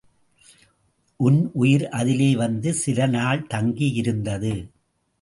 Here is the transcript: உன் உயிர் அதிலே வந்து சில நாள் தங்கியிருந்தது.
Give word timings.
உன் 1.19 1.49
உயிர் 1.53 1.89
அதிலே 1.89 2.35
வந்து 2.35 2.73
சில 2.73 3.07
நாள் 3.07 3.47
தங்கியிருந்தது. 3.49 4.53